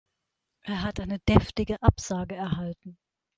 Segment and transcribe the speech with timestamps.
[0.63, 2.97] Er hat eine deftige Absage erhalten.